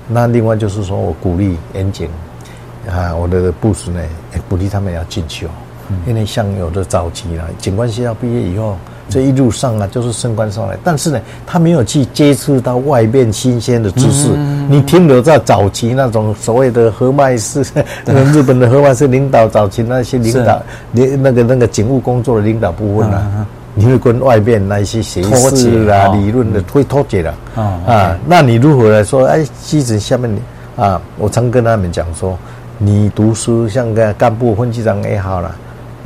[0.08, 2.08] 那另外就是说我鼓励严谨，
[2.88, 4.00] 啊，我的部属呢，
[4.32, 5.48] 也鼓励他们要进修，
[5.90, 8.76] 嗯、因为像有的早期啦，警官学校毕业以后，
[9.08, 14.28] 这一路上啊，就是升官上来，但是呢，他没有去接触到外面新鲜的知识。
[14.34, 17.64] 嗯、你停留在早期那种所谓的和麦式，
[18.04, 23.22] 那个日本的和麦式领导，早期那些领导，你那个那个警务工作的领导部分啊。
[23.36, 23.46] 嗯
[23.78, 28.16] 你会跟外面那一些学识啊、理论的会脱节了啊？
[28.26, 29.26] 那你如何来说？
[29.26, 30.34] 哎，基层下面
[30.76, 32.38] 啊，我常跟他们讲说，
[32.78, 35.54] 你读书像个干部、分局长也好了。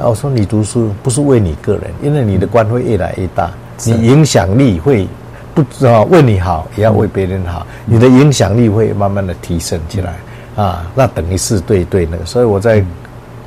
[0.01, 3.51] 啊，我说你读书不是为你个人，因为你的官会越来越大，
[3.85, 5.07] 你影响力会
[5.55, 10.15] 不知道为你好，也要为别人好，你的影响力会慢慢的提升起来。
[10.57, 10.91] 啊。
[10.95, 12.83] 那等于是对对那个，所以我在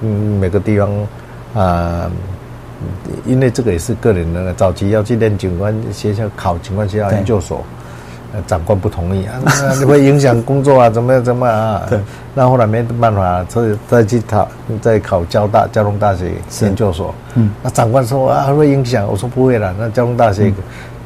[0.01, 0.39] 嗯。
[0.39, 0.89] 每个地方
[1.55, 2.11] 啊。
[3.25, 7.63] 因为这个也是个人的，早期要去练警官学校，考警官学校研究所，对
[8.47, 9.33] 长官不同意啊，
[9.79, 11.81] 那会影响工作啊，怎么样怎么样啊？
[11.89, 11.99] 对，
[12.33, 14.47] 那后来没办法，所以再去考，
[14.81, 17.13] 再考交大交通大学研究所。
[17.35, 20.45] 嗯，那长官说啊，会影响，我说不会了，那交通大学。
[20.45, 20.55] 嗯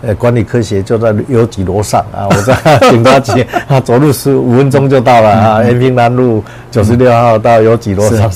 [0.04, 5.64] 呃，管理科学就在有几楼上啊， 我在警察局啊，走路十五分钟就到了啊。
[5.64, 8.32] 延平南路九十六号到有几楼上，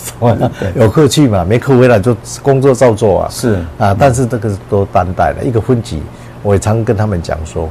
[0.74, 1.46] 有课去嘛？
[1.48, 3.28] 没课回来就工作照做啊。
[3.30, 5.44] 是啊，但是这个都担待了。
[5.44, 6.02] 一个分级，
[6.42, 7.70] 我也常跟他们讲说，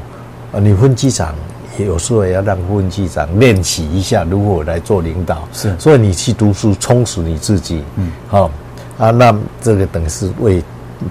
[0.52, 1.34] 啊，你分机长
[1.78, 5.48] 有时候也要让分机长练习一下如何来做领导。
[5.52, 7.82] 是，所以你去读书充实你自己。
[7.96, 8.50] 嗯，好
[8.98, 10.62] 啊，那这个等于是为。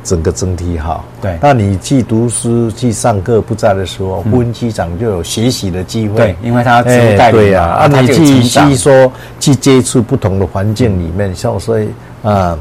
[0.03, 1.35] 整个整体好，对。
[1.41, 6.15] 那你去读书、去上课不在的时候，分机长就有学习的机会。
[6.15, 7.41] 对，因为他带领。
[7.41, 11.89] 对呀，啊，你去去说去接触不同的环境里面，像所以
[12.21, 12.55] 啊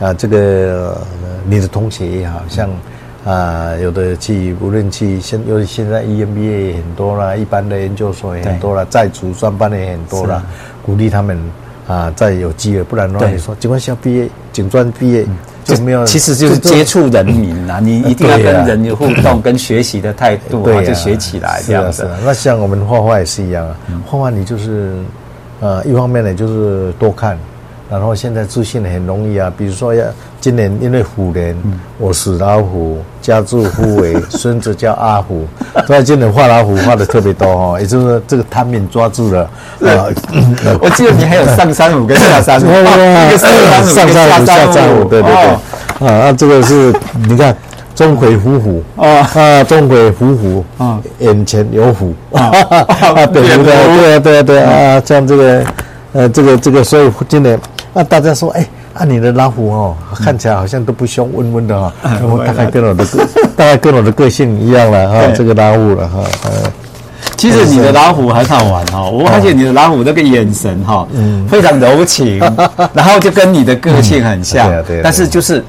[0.00, 1.00] 啊，这个
[1.48, 2.68] 你的同学也好像
[3.24, 10.44] 啊，有的去无论去现，尤其现在 EMBA 也很多了，一般的研究所也很多了，在职专班的也很多了，
[10.84, 11.38] 鼓励他们
[11.88, 15.26] 啊，再有机会，不然的话你说警官校毕业、警专毕业。
[15.64, 22.06] 就没有，其实就是接触人民呐， 你一定要跟人有互动，跟学习的态度，就学起来这样子。
[22.22, 24.92] 那像我们画画也是一样啊，画画你就是，
[25.60, 27.38] 呃，一方面呢就是多看，
[27.98, 30.04] 然后现在资讯很容易啊，比如说要
[30.40, 31.56] 今年因为虎年，
[31.98, 35.46] 我属老虎，家住虎尾，孙子叫阿虎。
[35.86, 39.42] 所以今年画老虎画的特别多哦，也就是说这个贪敏抓住了。
[39.42, 40.06] 啊，
[40.80, 42.66] 我记得你还有上山虎跟下山虎，
[43.38, 46.08] 上山虎、下山虎，对对对。
[46.08, 46.92] 啊，那这个是
[47.28, 47.56] 你看。
[47.94, 49.62] 钟馗虎虎啊啊！
[49.62, 52.50] 钟馗伏虎啊，眼前有虎啊！
[53.32, 55.00] 对对对对对对啊！
[55.04, 55.64] 像这个
[56.12, 57.56] 呃，这个这个，所以今年
[57.94, 61.92] 啊，大家说哎，啊，你的老虎哦，看起来好像都不凶，温温的哈。
[62.46, 63.26] 大概跟我的个，
[63.56, 65.32] 大概跟我的个性一样了哈。
[65.34, 66.24] 这个老虎了哈。
[67.36, 72.38] 其实你的老虎很好玩哈，我发现你的老虎那个眼神哈，嗯，非常柔情，
[72.92, 74.70] 然后就跟你的个性很像，
[75.02, 75.64] 但是就是。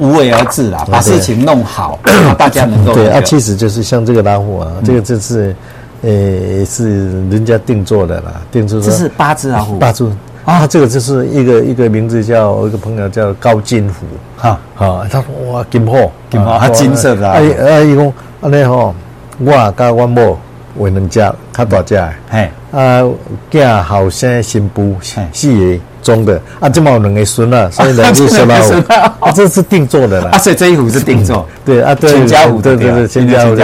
[0.00, 1.98] 无为而治啦，把事情弄好，
[2.36, 3.20] 大家能够对啊。
[3.20, 5.54] 其实就是像这个老虎啊，这个就是，
[6.02, 8.80] 呃，是人家定做的啦，定做。
[8.80, 9.78] 这是八只老虎。
[9.78, 10.04] 八只
[10.46, 14.06] 啊，这个就是一个一个名字叫一个朋友叫高金虎。
[14.38, 14.58] 哈。
[14.74, 16.10] 哈，他说哇金虎。
[16.30, 17.28] 金虎，他金色的。
[17.28, 17.34] 啊。
[17.36, 18.94] 啊，伊讲安尼吼，
[19.40, 20.38] 我甲我某
[20.78, 21.18] 为两只
[21.52, 21.96] 较大只。
[21.96, 22.50] 的，嘿。
[22.70, 23.02] 啊，
[23.50, 25.80] 囝后生新妇四个。
[26.02, 26.40] 中的。
[26.60, 28.74] 啊，这么有两个孙啊， 所以两只小老虎
[29.18, 30.30] 啊，这是定做的啦。
[30.34, 33.60] 啊，所以这一虎是定做， 对啊，对，全家福，对对对，全家福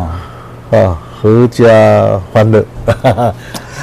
[0.00, 0.08] 啊
[0.70, 2.64] 啊，阖家欢乐。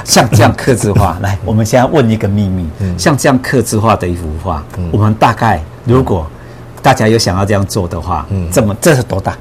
[0.03, 6.27] 像这样刻字化，来，我们现在问一个秘密，像这样刻字化的一幅画，我们大概如果
[6.81, 9.35] 大家有想要这样做的话，嗯，这么这是多大？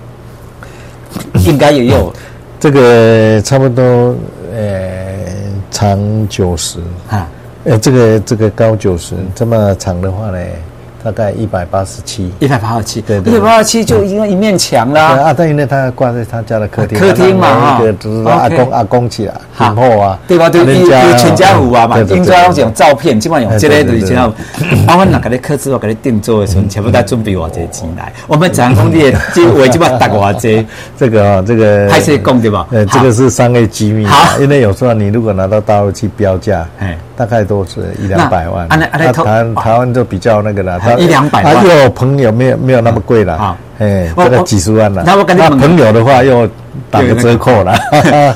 [1.44, 2.12] 应该也有。
[2.60, 3.82] 这个差不多，
[4.54, 5.26] 呃，
[5.70, 6.78] 长九十。
[7.10, 7.28] 啊。
[7.64, 10.38] 呃，这个这个高九十，这么长的话呢，
[11.04, 15.02] 大概一百八十七，一百八十七，对对，一百八十七就应该一面墙啦。
[15.02, 20.48] 啊，但，因为他挂在他家的客厅，客厅嘛，一个就是阿公阿公起来，很厚啊，对吧？
[20.48, 24.30] 对，有全家福啊嘛，印出来那种照片，基本上用这类的，然后
[24.86, 28.10] 啊，我那给你客制，我给你定做的时候，全部都准备我这些钱来。
[28.26, 30.64] 我们 讲工地，这我基本上打我这。
[30.96, 32.66] 这个啊，这个还是供对吧？
[32.70, 36.96] 呃，这个是商业机密，好，因为有时候你如果拿到大陆去标价，哎。
[37.16, 41.64] 大概都是一两百万，那台湾台湾就比较那个了，一两百万。
[41.64, 45.02] 又朋友没有没有那么贵了，啊，哎，这个几十万了。
[45.06, 46.48] 那我跟你朋友的话又
[46.90, 47.72] 打个折扣了。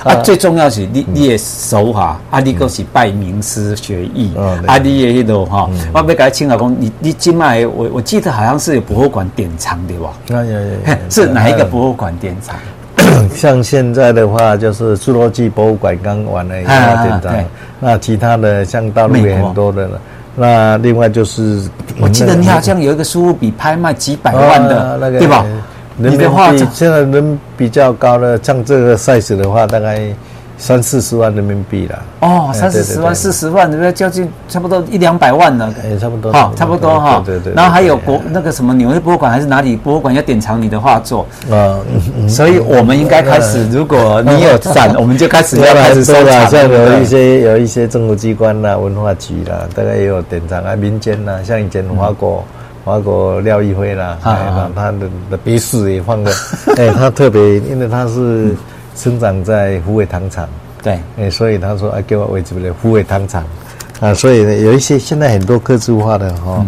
[0.04, 4.32] 啊，最重要是 你你的手法，啊，你都是拜名师学艺，
[4.66, 10.10] 啊，你也那种哈，我没跟他请老公，你你今麦我我记得好像是有博物馆典藏对吧？
[10.28, 10.76] 有有有，
[11.10, 12.56] 是哪一个博物馆典藏？
[13.34, 17.32] 像现在的话，就是侏罗纪博物馆刚完了一个典藏。
[17.80, 20.00] 那其他的像大陆也很多的了。
[20.38, 21.68] 那另外就是，
[22.00, 25.44] 我记得你好像有一个苏富比拍卖几百万的，那个对吧？
[25.96, 30.14] 你的画现在人比较高的，像这个 size 的话，大概。
[30.60, 33.92] 三四十万人民币了哦，三四十万、四十万，对不对？
[33.92, 37.22] 将近差不多一两百万了，哎，差不多，好，差不多哈。
[37.24, 37.52] 对对。
[37.54, 41.78] 然后还有国那个什么纽约博物馆还是哪里博物馆要典藏你的画作啊？
[42.26, 46.48] 所以我们应该开始，如果你有展，我们就开始要开始收藏。
[46.48, 50.74] 像有一些有一些政府机关啦、文化局啦，大概也有典藏啊。
[50.74, 52.42] 民间啦，像以前华国
[52.84, 56.32] 华国廖一辉啦，啊，他的的别墅也放个，
[56.76, 58.56] 哎，他特别，因为他是。
[58.96, 60.48] 生长在虎尾糖厂，
[60.82, 63.44] 对，哎，所以他说啊，给我位置不对，虎尾糖厂，
[64.00, 66.66] 啊，所以呢，有一些现在很多客制化的哈，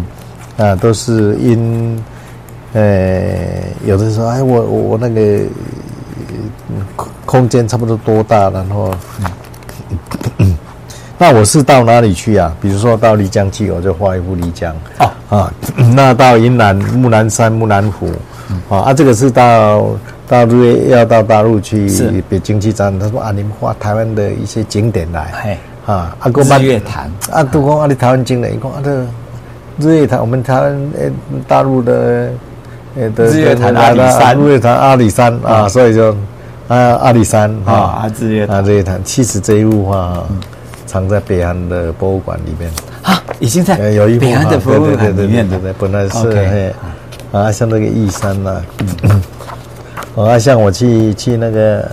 [0.55, 2.01] 啊，都是因，
[2.73, 5.43] 呃，有的时候哎，我我我那个
[6.95, 8.93] 空空间差不多多大，然后，
[11.17, 12.55] 那我是到哪里去啊？
[12.61, 15.53] 比如说到丽江去，我就画一幅丽江，啊啊，
[15.95, 18.07] 那到云南木兰山、木兰湖，
[18.69, 19.87] 啊啊，这个是到。
[20.31, 29.05] 大陆要到大陆去北京去展，他说啊，你们画台湾的一些景点来，啊，阿公日月潭，啊，都讲啊，你台湾景点，讲啊，这
[29.89, 31.11] 日月潭，我们台湾诶，
[31.49, 32.31] 大陆的
[32.95, 36.11] 日月潭阿里山，日月潭阿里山啊，所以就
[36.67, 40.23] 啊阿里山啊啊日月啊日月潭，其实这一幅画
[40.85, 42.69] 藏在北安的博物馆里面。
[43.01, 46.73] 啊，已经在有一北韩的博物馆里面的，本来是
[47.31, 48.61] 啊，像那个义山呐。
[50.15, 51.89] 啊，像我去去那个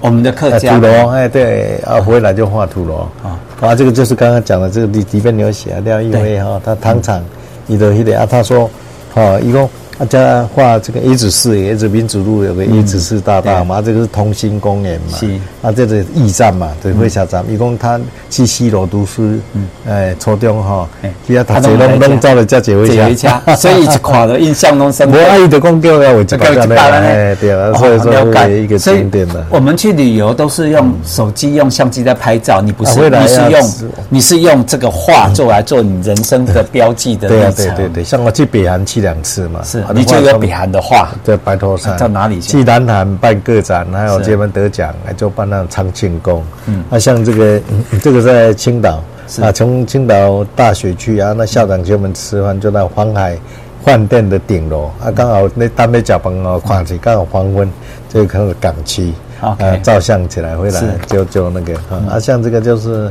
[0.00, 0.74] 我们的客家。
[0.74, 3.08] 土楼，哎，对，啊，回来就画土楼。
[3.22, 7.22] 啊，啊，这个就是刚刚讲的这个里里边有写廖一辉哈，他糖厂
[7.66, 8.68] 你的一点啊，他说，
[9.14, 9.70] 啊，一共。
[10.00, 15.18] 他家画这个椰子寺，椰子民主路有个椰子寺大道嘛，这个是同心公园嘛。
[15.18, 15.28] 是。
[15.60, 17.44] 啊，这个驿站嘛，对，会下站。
[17.50, 19.38] 一共他去西罗读书，
[19.86, 20.88] 哎，初中哈，
[21.26, 25.18] 比较他这拢拢照了这几位家，所以看了印象中深刻。
[25.18, 29.44] 我阿姨的公叫要，我就搞这哎，对啊，所以说是一个景点的。
[29.50, 33.10] 我们去旅游都是用手机、用相机在拍照，你不是？
[33.10, 33.70] 你是用
[34.08, 37.28] 你是用这个画作来做你人生的标记的。
[37.28, 39.60] 对啊，对对对，像我去北韩去两次嘛。
[39.62, 39.84] 是。
[39.92, 42.58] 你就有比韩的话在白头山，在哪里去？
[42.58, 46.44] 去南韩办个展，还有这边得奖，就办那长庆宫。
[46.66, 47.60] 嗯，啊，像这个，
[48.02, 49.02] 这个在青岛，
[49.40, 53.38] 啊，从青岛大学去啊，那校长请我们吃饭，就在黄海
[53.84, 57.70] 饭店的顶楼，啊，刚好那当面脚崩哦，况且刚好黄昏，
[58.08, 61.74] 就看到港区，啊，照相起来回来就就那个，
[62.10, 63.10] 啊，像这个就是，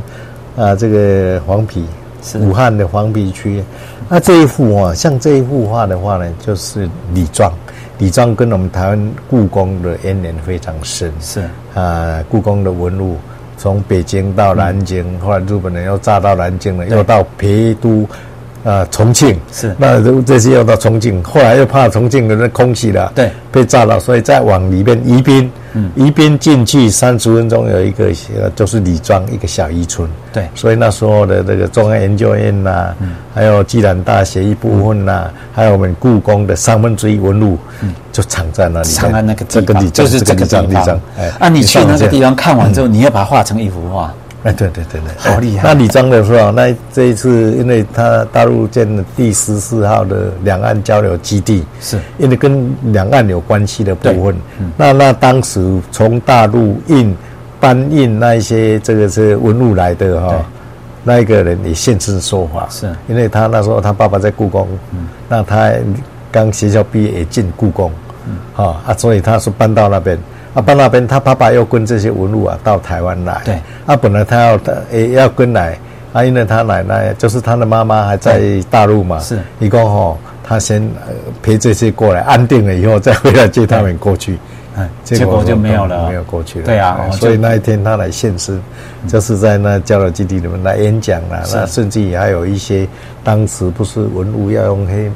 [0.56, 1.82] 啊，这个黄陂。
[2.22, 3.62] 是武汉的黄陂区，
[4.08, 7.52] 那这一幅啊，像这一幅画的话呢，就是李庄。
[7.98, 11.12] 李庄跟我们台湾故宫的渊源非常深。
[11.20, 11.42] 是
[11.74, 13.16] 啊，故宫的文物
[13.56, 18.06] 从北京到南京，嗯、后来日本人又炸到南京了，又到陪都。
[18.64, 19.38] 啊，重庆。
[19.52, 19.74] 是。
[19.78, 28.06] 那这次要到重庆，后来又怕重庆的那空气了，对，被炸了，所以再往里边宜宾，嗯，宜宾进去三十分钟有一个
[28.38, 44.12] 呃，就是李庄一个小渔村，对，所以那时候的这个中央研究院呐、啊，嗯，还有暨南大学一部分呐、还有我们故宫的三分之一文物，嗯，就藏在那里，藏在那个这个地方，就是这个地方，哎，啊，你去那个地方看完之后，你要把它画成一幅画。
[44.42, 45.68] 哎，对对对对，好厉害！
[45.68, 54.34] 那李庄的时候，那这一次，因为他大陆建了第十四号的两岸交流基地，是因为跟两岸有关系的部分。
[54.58, 57.14] 嗯、那那当时从大陆印
[57.60, 60.38] 搬运那一些这个是文物来的哈，对
[61.04, 65.70] 那一个人也现身说法，是因为他那时候他爸爸在故宫，嗯，那他
[66.32, 67.92] 刚学校毕业也进故宫，
[68.26, 70.18] 嗯，啊啊，所以他是搬到那边。
[70.52, 73.40] 啊，搬那边，他爸爸要跟这些文物啊到台湾来。
[73.44, 73.54] 对，
[73.86, 75.78] 啊，本来他要他也要跟来，
[76.12, 79.20] 啊，因为他奶奶就是他的妈妈还在大陆嘛。
[79.20, 80.82] 是，一共吼，他先
[81.40, 84.38] 陪这些过来，安定了以后再回来接他们过去。
[84.76, 86.66] 哎，结果就没有了，没有过去了。
[86.66, 88.60] 对啊，所以那一天他来现身，
[89.06, 91.42] 就是在那交流基地里面来演讲了。
[91.52, 92.88] 那甚至也还有一些
[93.22, 95.10] 当时不是文物要用黑。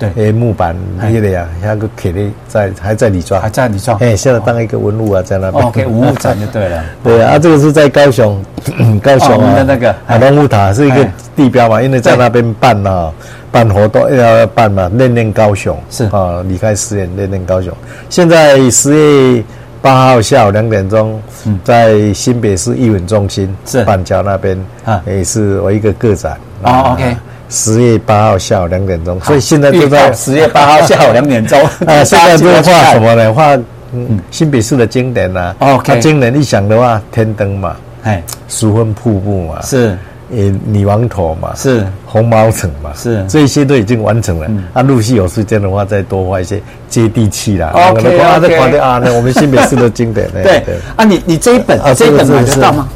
[0.00, 3.98] 对，诶，木板那个呀，那个刻的在还在里庄，还在里庄。
[3.98, 5.62] 哎，现在当一个文物啊，在那边。
[5.62, 6.84] OK，文物展就对了。
[7.04, 8.42] 对啊，这个是在高雄，
[9.02, 13.12] 高雄的那个海龙木塔是一个地标嘛，因为在那边办啊，
[13.52, 17.70] 办活动要办嘛，练练高雄是啊，离开实验练练高雄。
[18.08, 18.94] 现在十
[19.36, 19.44] 月
[19.82, 21.20] 八号下午两点钟，
[21.62, 26.38] 在新北市艺文中心是板桥那边啊，也是我一个个展。
[26.62, 27.14] 哦，OK。
[27.50, 31.60] 十月八号下午两点钟，所以现在就在十月八号下午 两点钟。
[31.84, 33.32] 啊，现在就画什么呢？
[33.34, 33.56] 画
[33.92, 35.52] 嗯，新北市的经典呐。
[35.58, 39.98] 哦，它经典一想的话，天灯嘛，哎，十分瀑布嘛，是，
[40.30, 44.48] 呃，女王头嘛，是，红毛城嘛，是，这些都已经完成了。
[44.72, 47.72] 啊，陆续有时间的话，再多画一些接地气啦。
[47.74, 50.30] OK，啊，这画的啊，那我们新北市的经典。
[50.40, 50.76] 对对。
[50.94, 52.88] 啊，你你这一本啊，这一本买得到吗？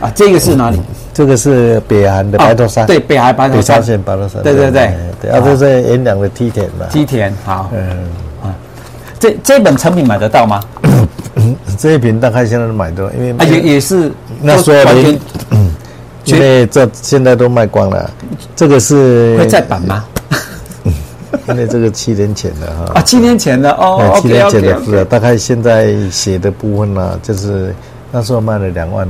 [0.00, 0.80] 啊，这个是哪里？
[1.12, 7.80] 这个是北韩的白头山，对，北韩白头山，北朝鲜白头山，对对对，对，啊，这是演讲的梯田嘛，梯田，好，嗯。
[8.42, 8.54] 啊，
[9.18, 10.62] 这这本成品买得到吗？
[11.78, 14.10] 这一瓶大概现在都买到，因为也也是
[14.40, 15.18] 那时候的，
[16.24, 18.10] 因为这现在都卖光了。
[18.56, 20.04] 这个是会再版吗？
[21.48, 27.74] 因为这个七年前的哈，啊，七年前的哦，七年前的是，大概现在写的部分呢，就是
[28.10, 29.06] 那时候卖了两万，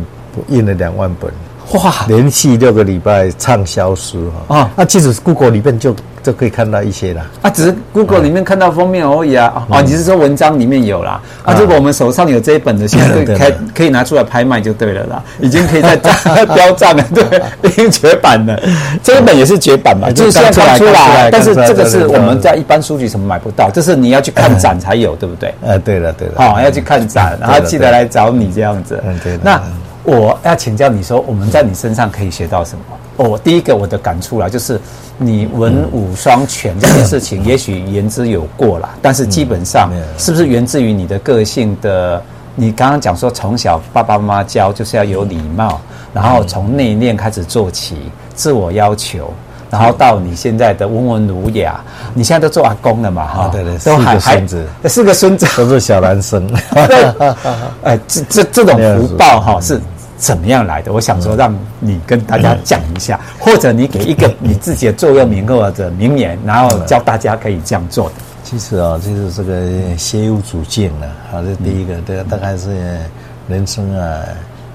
[0.48, 1.30] 印了两万本。
[1.72, 1.94] 哇！
[2.08, 4.70] 连续六个礼拜畅销书哈啊！
[4.74, 9.80] 那其实 Google 里面就就可以看到一些了啊，只是 Google 里面看到封面而已啊啊！
[9.80, 11.54] 你是说文章里面有啦啊？
[11.54, 15.94] 如果我们手上有这一本的，现在可以可以拿出来拍卖就对了啦，已经可以在
[16.56, 18.60] 标站了，对， 已经绝版了。
[19.00, 25.54] 这一本也是绝版嘛，就是现在刚出来，但是这个是我们在一般书局什么买不到，这是你要去看展才有，对不对？
[25.64, 29.00] 呃，对了对了，好，要去看展，然后记得来找你这样子。
[29.06, 29.38] 嗯，对。
[29.40, 29.62] 那。
[30.04, 32.84] 我要请教你说，我们在你身上可以学到什么？
[33.16, 34.80] 哦，第一个我的感触啦，就是
[35.18, 42.22] 你文武双全这件事情， 也许言之有过啦，但是基本上是不是源自于你的个性的？
[42.56, 45.80] 你刚刚讲说从小爸爸妈妈教就是要有礼貌，
[46.12, 47.96] 然后从内敛开始做起，
[48.34, 49.32] 自我要求，
[49.70, 51.80] 然后到你现在的温文儒雅，
[52.12, 53.24] 你现在都做阿公了嘛？
[53.24, 54.44] 哈，对对，都还还
[54.88, 56.44] 四个孙子，都是小男生。
[56.88, 57.04] 对，
[57.84, 59.80] 哎，这这这种福报哈是
[60.16, 60.92] 怎么样来的？
[60.92, 68.14] 我想说，让你跟大家讲一下，或者你给一个你自己的座右铭或者名言，然后教大家可以这样做的。
[68.42, 72.98] 其实啊，就是这个先有主见了，好，这第一个，这个大概是
[73.46, 74.20] 人生啊，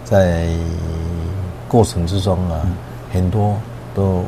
[0.05, 0.47] 在
[1.67, 2.61] 过程之中啊，
[3.11, 3.57] 很多。
[3.95, 4.25] 都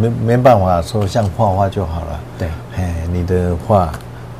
[0.00, 2.20] 没没办法说像画画就好了。
[2.38, 3.92] 对，哎，你的画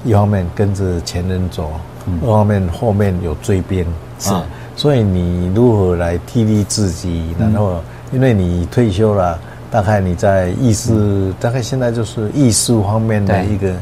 [0.04, 1.70] 一方面跟着前人走，
[2.06, 3.86] 嗯、二方面后面有追编，
[4.18, 4.44] 是、啊，
[4.76, 7.34] 所以你如何来激励自己？
[7.38, 7.80] 然后，
[8.12, 9.38] 因为你退休了，
[9.70, 13.74] 大概你在艺术，嗯、大概现在就是艺术方面的一个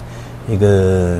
[0.48, 1.18] 一个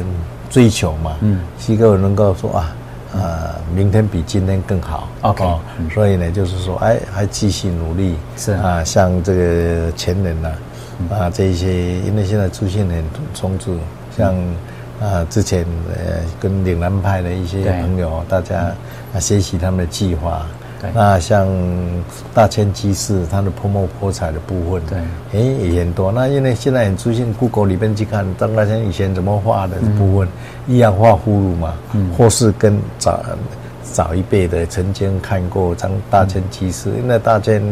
[0.51, 2.75] 追求嘛，嗯，希望能够说啊，
[3.15, 10.59] 呃，明天比今天更好，OK，哦嗯，所以呢，就是说，哎，还继续努力，是啊，像这个前人呐，啊，
[10.99, 13.77] 嗯，啊，这一些，因为现在出现很多冲突，
[14.17, 14.35] 像。
[15.01, 18.75] 啊，之前呃跟岭南派的一些朋友，大家
[19.15, 20.45] 啊学习他们的计划。
[20.81, 21.47] 对，那像
[22.33, 24.99] 大千机士，他的泼墨泼彩的部分，对，
[25.33, 26.13] 诶也很多。
[26.13, 30.29] 那因为现在很出现，Google 里边去看张大千以前怎么画的部分，
[30.67, 33.21] 嗯、一样画葫芦嘛，嗯，或是跟早
[33.83, 37.63] 早一辈的曾经看过张大千机士，嗯、因为大千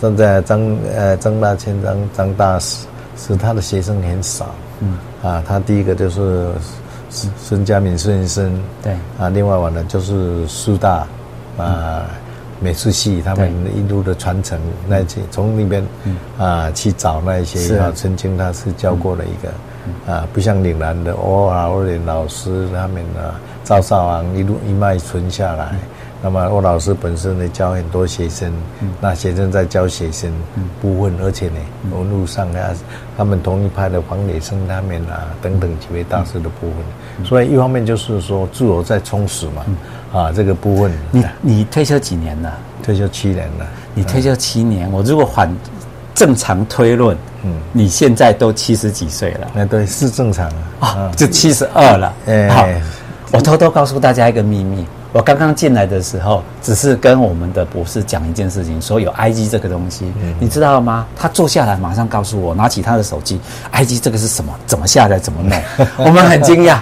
[0.00, 0.60] 现在张
[0.96, 2.86] 呃张大千张张大师
[3.16, 4.46] 是他的学生很少。
[4.80, 4.96] 嗯。
[5.22, 6.48] 啊，他第一个就是
[7.10, 8.92] 孙孙家敏孙先生，对。
[9.18, 11.06] 啊，另外完了就是苏大
[11.58, 12.06] 啊
[12.60, 15.86] 美术系他们一路的传承那些从那边
[16.38, 25.74] 啊去找那些啊曾经他是教过的一个啊，不像岭南的欧老连老师他们啊赵少昂一路一脉传下来。
[26.20, 30.32] 那么欧老师本身呢教很多学生，嗯、那学生在教学生
[30.80, 31.60] 部分，嗯、而且呢，
[31.92, 32.74] 文路上啊，
[33.16, 36.84] 他们同一派的黄磊生他们啊等等几位大师的部分，嗯、
[37.24, 40.92] 所以一方面就是说自我在充实嘛，嗯、啊这个部分。
[41.10, 42.52] 你你退休几年了？
[42.82, 43.66] 退休七年了。
[43.94, 45.52] 你退休七年，我如果反
[46.14, 49.50] 正常推论，嗯，你现在都七十几岁了。
[49.54, 50.46] 那对是正常
[50.80, 52.14] 啊，啊就七十二了。
[52.26, 52.66] 哎，好，
[53.32, 54.86] 我偷偷告诉大家一个秘密。
[55.10, 61.06] 我刚刚进来的时候，只是跟我们的博士讲一件事情，说有 IG 这个东西，嗯、你知道吗？
[61.16, 63.40] 他坐下来马上告诉我，拿起他的手机
[63.72, 64.52] ，IG 这个是什么？
[64.66, 65.18] 怎么下载？
[65.18, 65.58] 怎么弄？
[65.96, 66.78] 我们很惊讶，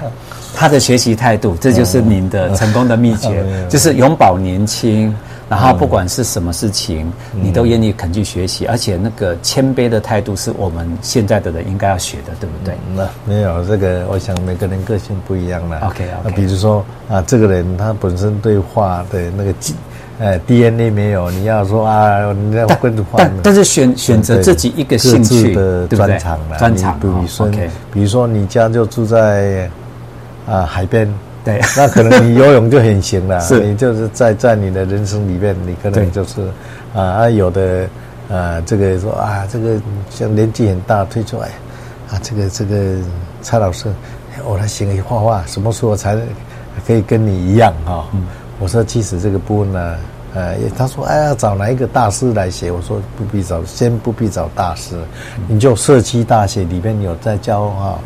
[0.57, 5.15] 他的学习态度，这就是您的成功的秘诀， 就是永葆年轻。
[5.49, 12.75] 然后不管是什么事情，嗯、你都愿意肯去学习，而且那个谦卑的态度是我们现在的人应该要学的，对不对？
[12.97, 15.87] 那、嗯、没有这个，我想每个人个性不一样了。
[15.87, 19.73] OK，那比如说啊，这个人他本身对画的那个基，
[20.19, 23.17] 呃，DNA 没有，你要说啊，你要跟着画。
[23.19, 26.99] 但但是选选择自己一个兴趣的专长了，专长。
[26.99, 27.49] 比如说，
[27.93, 29.71] 比如说你家就住在
[30.47, 31.13] 啊海边。
[31.45, 37.89] 对，那可能你游泳就很行了， 是你就是在在你的人生里面，你可能就是对啊啊有的
[38.29, 39.77] 啊这个说啊这个
[40.11, 41.47] 像年纪很大退出来
[42.11, 42.97] 啊这个这个
[43.43, 43.87] 蔡老师，
[44.45, 46.19] 我来学画画，什么时候才
[46.85, 48.05] 可以跟你一样哈、哦？
[48.13, 48.27] 嗯、
[48.59, 49.97] 我说其实这个部分呢，
[50.35, 52.73] 呃，他说哎呀找哪一个大师来学？
[52.73, 54.97] 我说不必找，先不必找大师，
[55.39, 58.01] 嗯、你就社区大学里面有在教哈。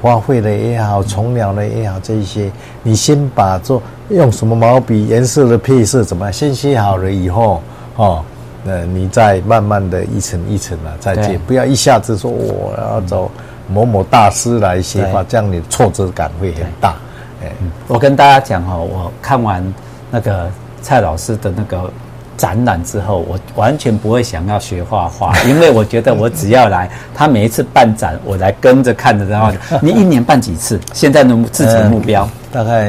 [0.00, 2.50] 花卉的也好，虫鸟的也好，这一些
[2.82, 7.62] 你先把做用什么毛笔、颜色的配色怎么样，先写好了以后，
[7.96, 8.24] 哦，
[8.64, 13.30] 呃，你再慢慢的一层一层的再接，不要一下子说我要找
[13.68, 16.96] 某某大师来写画，这样你挫折感会很大。
[17.42, 17.52] 哎，
[17.88, 19.62] 我跟大家讲哈，我看完
[20.10, 20.50] 那个
[20.82, 21.90] 蔡老师的那个。
[22.40, 30.80] 展览之后，我完全不会想要学画画，因为我觉得我只要来，他每一次办展，我来跟着看着，然后你一年办几次？
[30.94, 32.88] 现在的自成目标，呃、大概。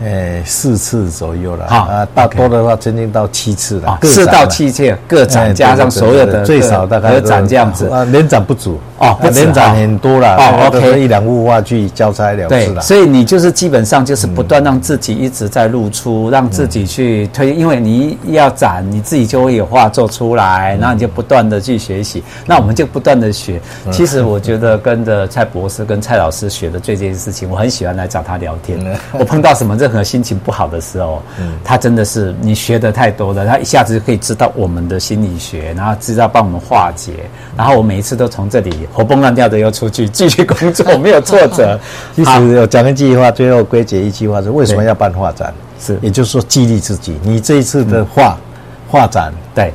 [0.00, 12.82] 呃，四次左右了啊，大多的话曾经到七次了，四到七次各展加上所有的最少大概展这样子连，展不足哦，连展很多了哦，OK，一两幅画去交差了事了。
[12.82, 23.58] 所以你就是基本上就是不断让自己一直在露出，让自己去推，因为你要展，你自己就会有画做出来，然后你就不断的去学习，那我们就不断的学。
[23.90, 28.78] 其实我觉得跟着蔡博士跟蔡老师学的这件事情，我很喜欢来找他聊天。
[29.18, 29.78] 我碰到什么。
[29.78, 37.12] 任何心情不好的时候，嗯，他真的是你学的太多了，他一下子就可以知道我们的心理学，然后知道帮我们化解，
[37.56, 41.78] 然后我每一次都从这里活蹦乱跳的又出去继续工作，没有挫折。
[42.16, 45.52] 其实有讲一句话，最后归结一句话是：为什么要办画展？
[45.80, 47.16] 是，也就是说激励自己。
[47.22, 48.36] 你这一次的画
[48.88, 49.72] 画展，对，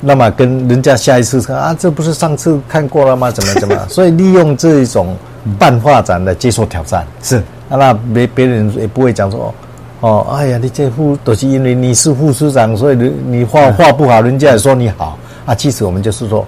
[0.00, 3.30] 那么跟人家下一次看啊，这不是上次看过了吗？
[3.30, 3.76] 怎么怎么？
[3.88, 5.16] 所以利用这一种
[5.58, 7.42] 办画展来接受挑战是。
[7.70, 9.52] 啊、那别别人也不会讲说，
[10.00, 15.54] 哦，哎呀，你这副都是因为你是副市长，所以你你画画不好，人家也说你好啊。
[15.54, 16.46] 其实我们就是说，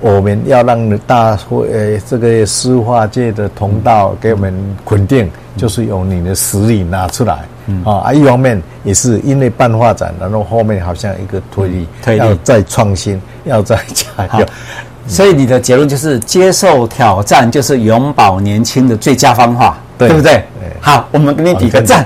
[0.00, 4.52] 我们要让大会呃这个书画界的同道给我们
[4.84, 14.46] 肯定，就是用你的实力拿出来，嗯啊，一方面也是因为办画展，然后后面好像一个推力，推力要再创新，要再加油。
[15.06, 20.44] 所以你的结论就是，接受挑战就是永葆年轻的最佳方法，对，对不对？
[20.80, 21.96] 好，我们给你比个赞。